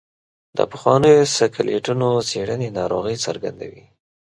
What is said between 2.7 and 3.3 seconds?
ناروغۍ